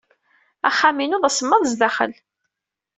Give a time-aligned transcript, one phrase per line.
[0.69, 2.11] Axxam-inu d asemmaḍ sdaxel.